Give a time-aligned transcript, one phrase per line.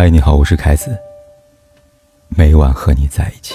[0.00, 0.96] 嗨，你好，我是凯子。
[2.28, 3.52] 每晚和你在一起。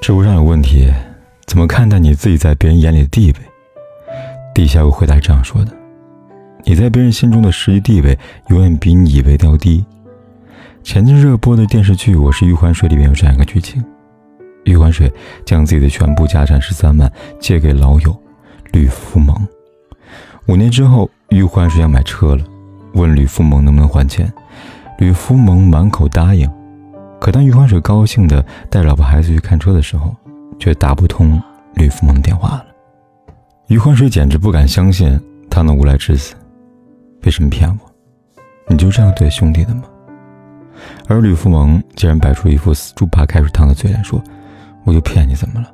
[0.00, 0.90] 知乎上有问题：
[1.44, 3.38] 怎么看待你自己在别人眼里的地位？
[4.54, 5.72] 底下有回答这样说的：
[6.64, 8.18] 你在别人心中的实际地位，
[8.48, 9.84] 永远比你以为的要低。
[10.82, 13.84] 前阵热播的电视剧《我是余欢水》里面有这样一个剧情：
[14.64, 15.12] 余欢水
[15.44, 18.18] 将自己的全部家产十三万借给老友
[18.72, 19.39] 吕福蒙。
[20.50, 22.44] 五年之后，余欢水要买车了。
[22.94, 24.28] 问吕福蒙能不能还钱，
[24.98, 26.50] 吕福蒙满口答应。
[27.20, 30.12] 可当余欢水高兴的带老婆孩子去看车的时候，
[30.58, 31.40] 却打不通
[31.74, 32.66] 吕福蒙的电话了。
[33.68, 35.16] 余欢水简直不敢相信
[35.48, 36.34] 他能无赖至此，
[37.22, 38.42] 为什么骗我？
[38.66, 39.84] 你就这样对兄弟的吗？
[41.06, 44.20] 而吕福蒙竟然摆出一副死猪怕开水烫的嘴脸，说
[44.82, 45.72] ：“我就骗你怎么了？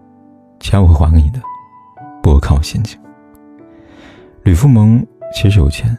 [0.60, 1.40] 钱我会还给你的，
[2.22, 3.00] 不过看我心情。”
[4.46, 5.98] 吕福蒙其实有钱。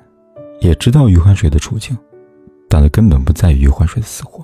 [0.61, 1.95] 也知道余欢水的处境，
[2.69, 4.43] 但他根本不在于余欢水的死活。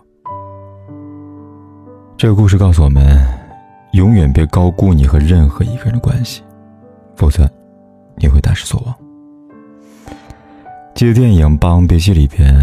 [2.17, 3.17] 这个故事告诉我们，
[3.93, 6.43] 永远别高估你和任何一个人的关系，
[7.15, 7.49] 否则
[8.17, 8.93] 你会大失所望。
[10.93, 12.53] 记得电影《霸王别姬》里边，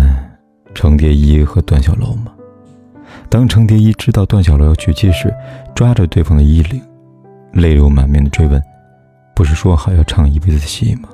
[0.74, 2.32] 程蝶衣和段小楼吗？
[3.30, 5.34] 当程蝶衣知道段小楼要娶妻时，
[5.74, 6.80] 抓着对方的衣领，
[7.54, 8.62] 泪流满面的追问
[9.34, 11.08] ：“不是说好要唱一辈子的戏吗？”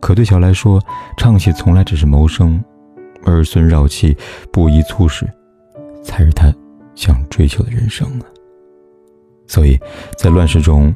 [0.00, 0.80] 可对小来说，
[1.16, 2.62] 唱戏从来只是谋生，
[3.24, 4.16] 儿孙绕膝、
[4.52, 5.28] 布衣粗使，
[6.02, 6.52] 才是他
[6.94, 8.26] 想追求的人生啊。
[9.46, 9.78] 所以，
[10.16, 10.94] 在乱世中，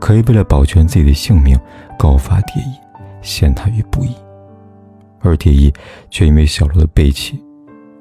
[0.00, 1.58] 可以为了保全自己的性命，
[1.98, 2.74] 告发蝶衣，
[3.22, 4.10] 陷他于不义；
[5.20, 5.72] 而蝶衣
[6.10, 7.42] 却因为小楼的背弃，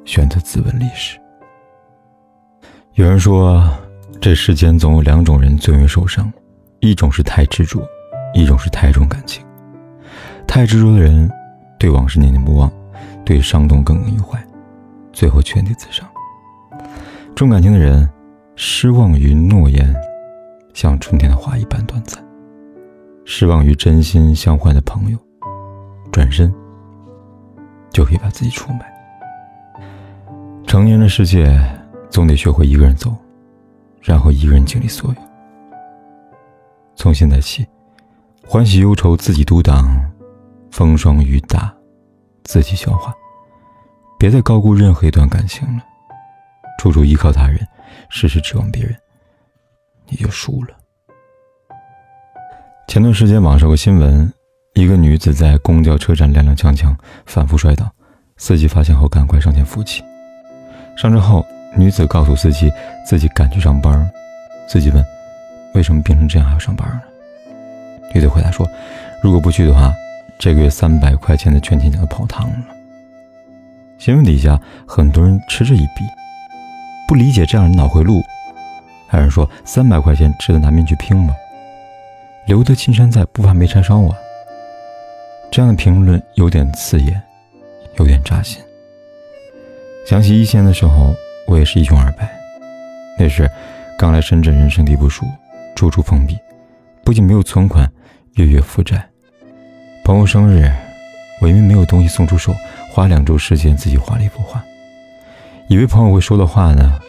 [0.03, 1.17] 选择自刎历史。
[2.95, 3.63] 有人说，
[4.19, 6.31] 这世间总有两种人最容易受伤，
[6.79, 7.79] 一种是太执着，
[8.33, 9.44] 一种是太重感情。
[10.55, 11.29] 太执着的人，
[11.77, 12.71] 对往事念念不忘，
[13.25, 14.41] 对伤痛耿耿于怀，
[15.11, 16.07] 最后全体自伤。
[17.35, 18.09] 重感情的人，
[18.55, 19.93] 失望于诺言，
[20.73, 22.23] 像春天的花一般短暂；
[23.25, 25.17] 失望于真心相换的朋友，
[26.09, 26.49] 转身
[27.89, 28.85] 就可以把自己出卖。
[30.65, 31.59] 成年的世界，
[32.09, 33.13] 总得学会一个人走，
[34.01, 35.15] 然后一个人经历所有。
[36.95, 37.67] 从现在起，
[38.47, 40.01] 欢喜忧愁自己独挡。
[40.75, 41.73] 风霜雨打，
[42.43, 43.15] 自己消化。
[44.19, 45.81] 别再高估任何一段感情了。
[46.77, 47.65] 处处依靠他人，
[48.09, 48.93] 事事指望别人，
[50.09, 50.75] 你就输了。
[52.89, 54.29] 前段时间网上有个新闻，
[54.73, 56.93] 一个女子在公交车站踉踉跄跄，
[57.25, 57.89] 反复摔倒，
[58.35, 60.03] 司机发现后赶快上前扶起。
[60.97, 61.45] 上车后，
[61.77, 62.69] 女子告诉司机
[63.07, 64.11] 自己赶去上班。
[64.67, 65.01] 司机问
[65.73, 67.01] ：“为什么病成这样还要上班呢？”
[68.13, 68.67] 女子回答说
[69.23, 69.93] ：“如果不去的话。”
[70.37, 72.65] 这个月三百块钱的全勤奖都泡汤了。
[73.97, 76.03] 新闻底下很多人嗤之以鼻，
[77.07, 78.21] 不理解这样的脑回路。
[79.07, 81.33] 还有人说三百块钱值得拿命去拼吗？
[82.47, 84.15] 留得青山在，不怕没柴烧啊。
[85.51, 87.21] 这样的评论有点刺眼，
[87.97, 88.61] 有点扎心。
[90.05, 91.15] 想起一线的时候，
[91.47, 92.29] 我也是一穷二白。
[93.17, 93.49] 那时
[93.97, 95.25] 刚来深圳，人生地不熟，
[95.75, 96.37] 处处封闭，
[97.03, 97.89] 不仅没有存款，
[98.33, 99.07] 月月负债。
[100.05, 100.71] 朋友生日，
[101.41, 102.55] 我因为没有东西送出手，
[102.91, 104.63] 花两周时间自己画了一幅画，
[105.67, 107.01] 以为朋友会收的话呢，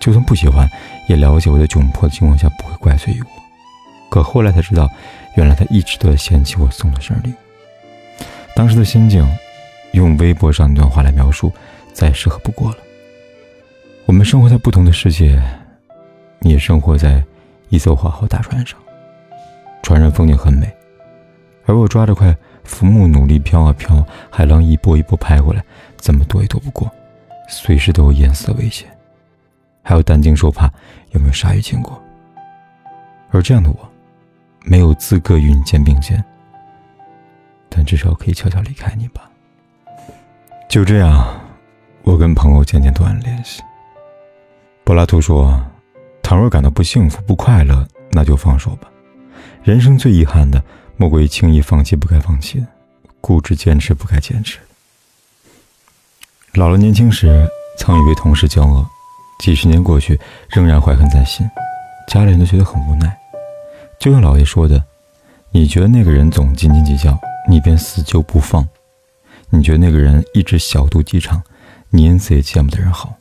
[0.00, 0.68] 就算不喜欢，
[1.06, 3.28] 也了解我的窘迫的情况下不会怪罪于我。
[4.10, 4.90] 可后来才知道，
[5.36, 8.24] 原来他一直都在嫌弃我送的生日礼物。
[8.56, 9.24] 当时的心境，
[9.92, 11.52] 用微博上一段话来描述，
[11.92, 12.76] 再适合不过了。
[14.04, 15.40] 我们生活在不同的世界，
[16.40, 17.22] 你也生活在
[17.68, 18.76] 一艘划好大船上，
[19.84, 20.68] 船上风景很美。
[21.64, 25.62] 而我抓着块浮木，努力飘啊飘，海浪一波一波拍过来，
[25.96, 26.90] 怎么躲也躲不过，
[27.48, 28.88] 随时都有淹死的危险，
[29.82, 30.70] 还有担惊受怕，
[31.10, 32.00] 有没有鲨鱼经过？
[33.30, 33.76] 而这样的我，
[34.64, 36.22] 没有资格与你肩并肩，
[37.68, 39.30] 但至少可以悄悄离开你吧。
[40.68, 41.40] 就这样，
[42.02, 43.62] 我跟朋友渐渐断了联系。
[44.84, 45.64] 柏拉图说
[46.22, 48.88] ：“倘若感到不幸福、不快乐，那就放手吧。
[49.62, 50.62] 人生最遗憾的。”
[50.96, 52.66] 莫过于轻易放弃不该放弃的，
[53.20, 54.64] 固执坚持不该坚持的。
[56.54, 57.48] 老了年轻时
[57.78, 58.86] 曾以为同事交恶，
[59.40, 61.48] 几十年过去仍然怀恨在心，
[62.06, 63.18] 家里人都觉得很无奈。
[63.98, 64.84] 就像姥爷说的
[65.50, 67.18] ：“你觉得那个人总斤斤计较，
[67.48, 68.62] 你便死揪不放；
[69.48, 71.42] 你觉得那个人一直小肚鸡肠，
[71.90, 73.14] 你因此也见不得人好。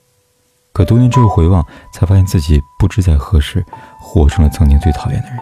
[0.74, 3.66] 可多年之后回望，才发现自己不知在何时
[4.00, 5.40] 活成了曾经最讨厌的人，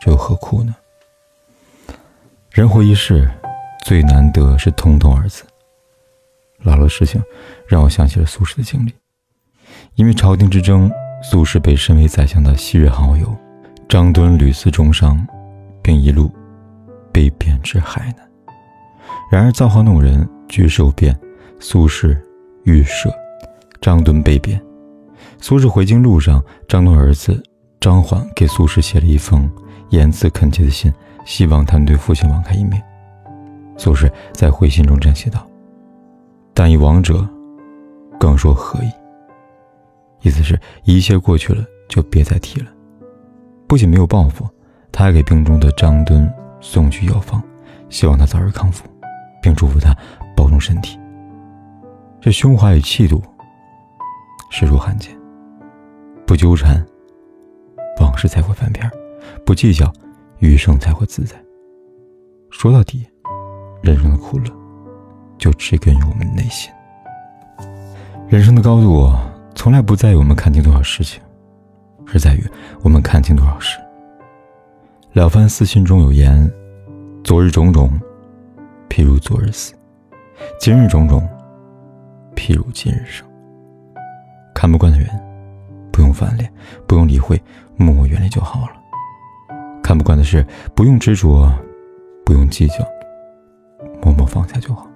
[0.00, 0.74] 这又何苦呢？”
[2.52, 3.26] 人活一世，
[3.86, 5.42] 最难得是通透二字。
[6.62, 7.18] 姥姥的事情
[7.66, 8.92] 让我想起了苏轼的经历，
[9.94, 10.90] 因为朝廷之争，
[11.22, 13.34] 苏轼被身为宰相的昔日好友
[13.88, 15.26] 张敦屡次重伤，
[15.82, 16.30] 并一路
[17.10, 18.30] 被贬至海南。
[19.30, 21.18] 然而造化弄人，局势有变，
[21.58, 22.14] 苏轼
[22.64, 23.10] 遇赦，
[23.80, 24.62] 张敦被贬。
[25.40, 27.42] 苏轼回京路上，张敦儿子
[27.80, 29.50] 张缓给苏轼写了一封
[29.88, 30.92] 言辞恳切的信，
[31.24, 32.82] 希望他对父亲网开一面。
[33.76, 35.46] 苏轼在回信中这样写道。
[36.54, 37.26] 但以亡者，
[38.20, 38.90] 更说何意？
[40.20, 42.66] 意思是，一切过去了，就别再提了。
[43.66, 44.46] 不仅没有报复，
[44.92, 46.30] 他还给病中的张敦
[46.60, 47.42] 送去药方，
[47.88, 48.84] 希望他早日康复，
[49.42, 49.96] 并嘱咐他
[50.36, 50.98] 保重身体。
[52.20, 53.20] 这胸怀与气度，
[54.50, 55.10] 实属罕见。
[56.26, 56.86] 不纠缠，
[58.00, 58.86] 往事才会翻篇；
[59.44, 59.90] 不计较，
[60.42, 61.36] 余生才会自在。
[62.50, 63.06] 说到底，
[63.80, 64.44] 人生的苦乐。
[65.38, 66.70] 就植根于我们内心。
[68.28, 69.12] 人生的高度，
[69.56, 71.20] 从来不在于我们看清多少事情，
[72.06, 72.44] 而在于
[72.82, 73.76] 我们看清多少事。
[75.14, 76.48] 了凡四训中有言
[77.24, 77.90] ：“昨日种种，
[78.88, 79.74] 譬如昨日死；
[80.60, 81.28] 今日种种，
[82.36, 83.26] 譬如今日生。”
[84.54, 85.08] 看不惯的人，
[85.90, 86.48] 不用翻脸，
[86.86, 87.42] 不用理会，
[87.76, 88.81] 默默远离就好了。
[89.92, 90.42] 看不惯的事，
[90.74, 91.52] 不用执着，
[92.24, 92.76] 不用计较，
[94.02, 94.88] 默默放下就好。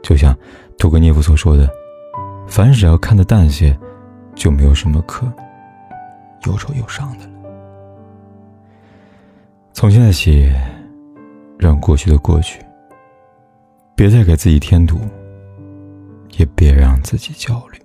[0.00, 0.32] 就像
[0.78, 1.68] 屠格涅夫所说的
[2.46, 3.76] ：“凡只要看得淡些，
[4.36, 5.26] 就没有什么可
[6.46, 7.32] 忧愁忧伤的了。”
[9.74, 10.48] 从现在起，
[11.58, 12.64] 让过去的过去，
[13.96, 15.00] 别再给自己添堵，
[16.38, 17.83] 也别让自己焦虑。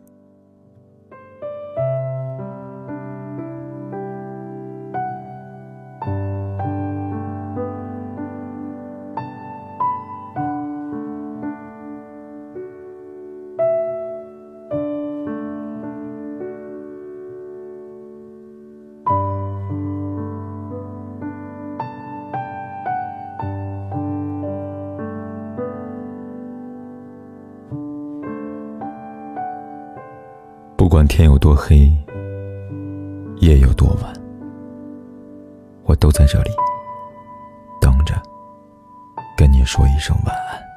[30.80, 31.92] 不管天有多黑，
[33.42, 34.14] 夜有多晚，
[35.84, 36.52] 我都在这里
[37.82, 38.16] 等着，
[39.38, 40.69] 跟你说一声晚安。